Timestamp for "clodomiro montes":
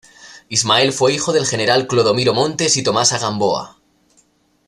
1.85-2.75